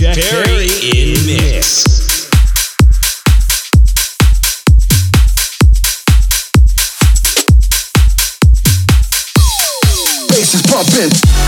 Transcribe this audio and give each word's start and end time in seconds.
Jack 0.00 0.16
Perry 0.16 0.66
in 0.66 1.26
mix. 1.26 1.84
Bass 10.28 10.54
is 10.54 10.62
pumping. 10.62 11.43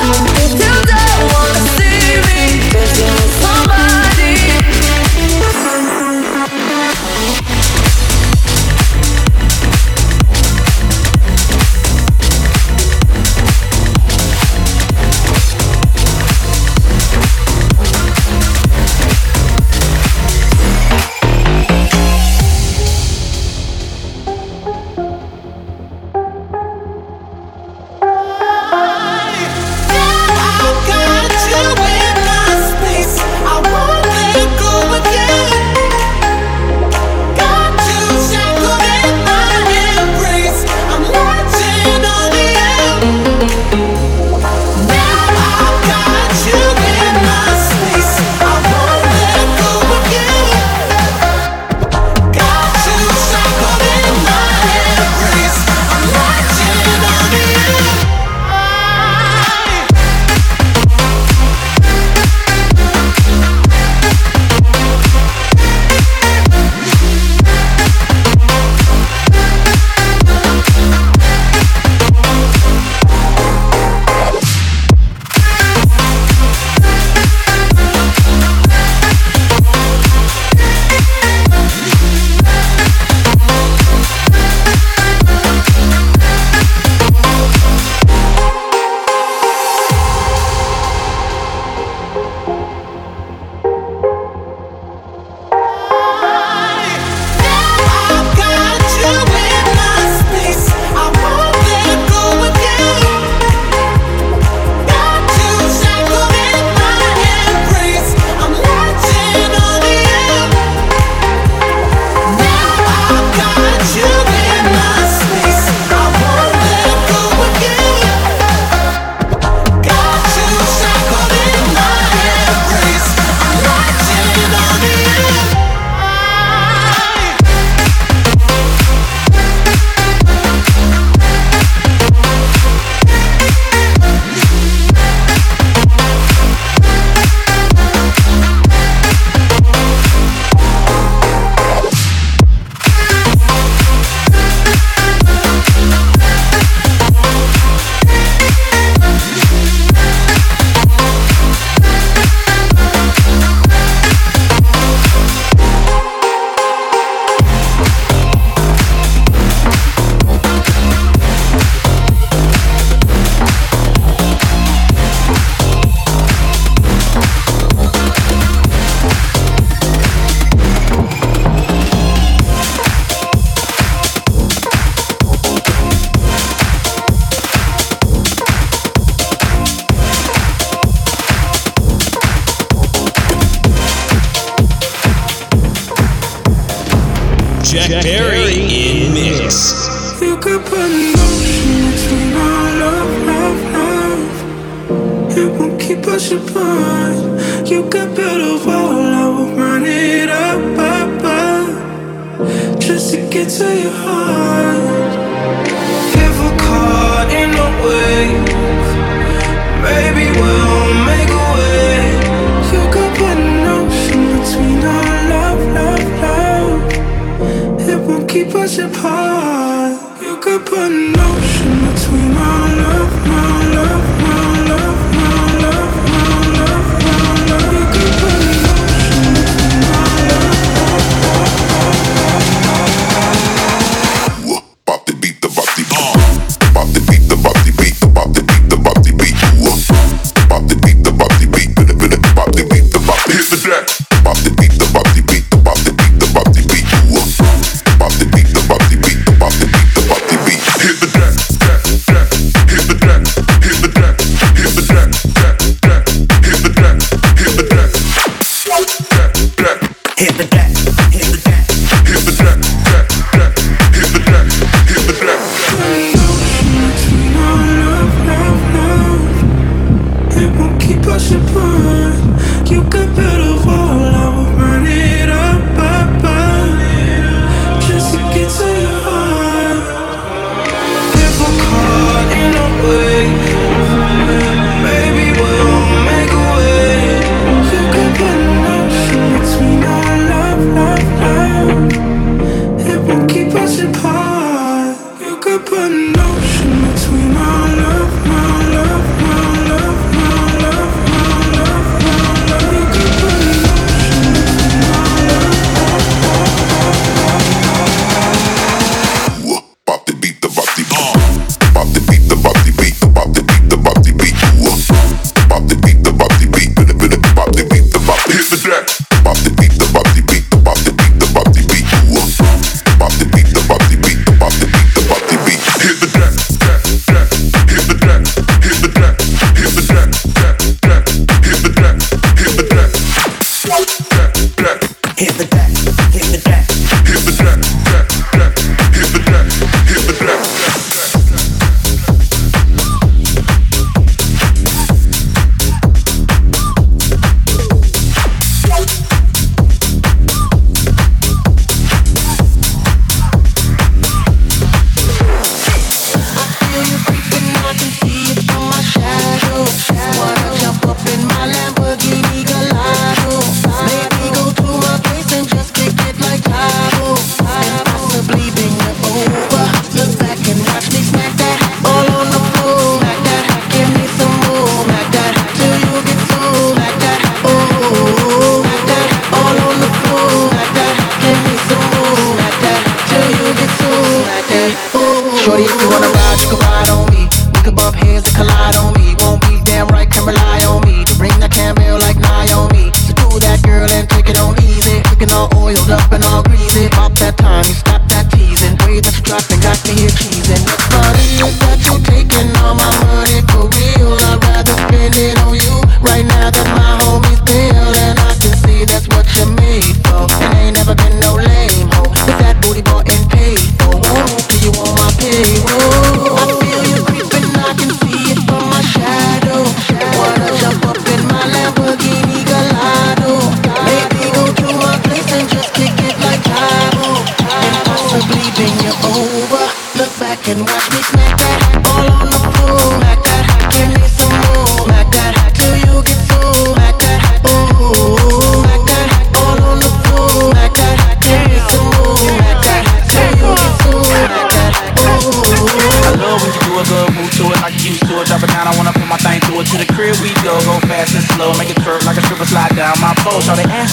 Hit 0.00 0.08
the 0.08 0.49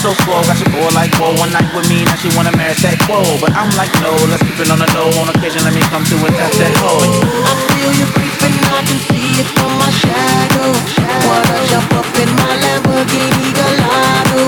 so 0.08 0.24
slow, 0.24 0.40
got 0.48 0.56
your 0.56 0.72
boy 0.72 0.88
like 0.96 1.12
whoa. 1.20 1.36
One 1.36 1.52
night 1.52 1.68
with 1.76 1.88
me, 1.88 2.04
now 2.04 2.16
she 2.16 2.32
wanna 2.32 2.54
marry 2.56 2.72
that 2.80 2.96
quo. 3.04 3.20
But 3.40 3.52
I'm 3.52 3.68
like 3.76 3.92
no, 4.00 4.16
let's 4.32 4.40
keep 4.40 4.56
it 4.56 4.70
on 4.72 4.80
the 4.80 4.88
low. 4.96 5.12
On 5.20 5.28
occasion, 5.28 5.60
let 5.68 5.74
me 5.76 5.84
come 5.92 6.04
through 6.08 6.24
and 6.24 6.34
tap 6.36 6.52
that 6.56 6.72
hoe. 6.80 7.04
I 7.44 7.52
feel 7.68 7.92
you 7.92 8.06
creeping, 8.16 8.56
I 8.72 8.80
can 8.88 8.98
see 9.12 9.36
it 9.42 9.48
from 9.52 9.72
my 9.76 9.90
shadow. 9.92 10.70
Wanna 11.28 11.58
jump 11.68 11.90
up 11.92 12.08
in 12.16 12.30
my 12.40 12.52
Lamborghini 12.56 13.48
Gallardo? 13.52 14.44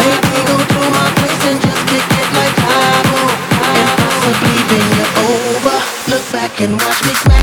Maybe 0.00 0.38
go 0.48 0.56
to 0.56 0.80
my 0.96 1.06
place 1.20 1.44
and 1.50 1.58
just 1.60 1.82
kick 1.92 2.08
it 2.08 2.28
like 2.32 2.56
Tahoe. 2.56 3.28
And 3.68 3.88
possibly 4.00 4.56
bend 4.70 4.90
you 4.96 5.06
over. 5.28 5.76
Look 6.08 6.24
back 6.32 6.56
and 6.64 6.72
watch 6.80 7.00
me 7.04 7.12
smack 7.20 7.41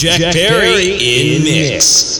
Jack, 0.00 0.32
Perry 0.32 0.92
in 0.94 1.42
mix. 1.42 2.19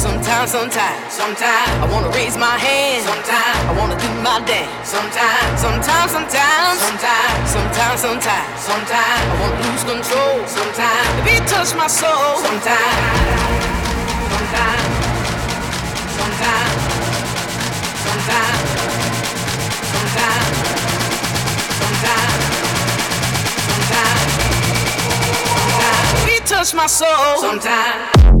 sometimes, 0.47 1.13
sometimes, 1.13 1.13
sometimes 1.13 1.69
I 1.69 1.85
wanna 1.91 2.09
raise 2.09 2.37
my 2.37 2.57
hand. 2.57 3.03
Sometimes 3.05 3.57
I 3.69 3.73
wanna 3.77 3.97
do 3.99 4.09
my 4.25 4.39
dance. 4.41 4.89
Sometimes, 4.89 5.61
sometimes, 5.61 6.11
sometimes, 6.11 6.79
sometimes, 6.81 7.49
sometimes, 7.51 8.01
sometimes, 8.01 8.57
sometimes 8.57 9.21
I 9.29 9.37
wanna 9.37 9.61
lose 9.61 9.83
control. 9.85 10.41
Sometimes 10.47 11.09
the 11.17 11.21
beat 11.21 11.45
touch 11.47 11.75
my 11.75 11.85
soul. 11.85 12.41
Sometimes, 12.41 12.81
sometimes 14.33 14.81
sometimes, 16.17 16.81
sometimes, 18.01 18.65
sometimes, 18.65 18.65
sometimes, 19.93 20.57
sometimes, 23.69 24.25
sometimes. 25.61 26.25
He 26.25 26.35
touched 26.41 26.73
my 26.73 26.87
soul. 26.87 27.37
Sometimes. 27.37 28.40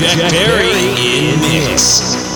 Jack 0.00 0.32
Perry 0.32 0.70
in 0.96 1.40
mix. 1.40 2.29